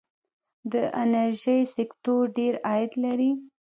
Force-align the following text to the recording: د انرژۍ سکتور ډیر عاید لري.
د 0.71 0.73
انرژۍ 1.01 1.61
سکتور 1.75 2.23
ډیر 2.37 2.53
عاید 2.67 2.91
لري. 3.03 3.31